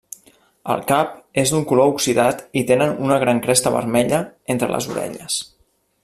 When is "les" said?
4.77-4.89